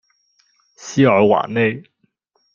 [0.77, 1.83] 西尔瓦内。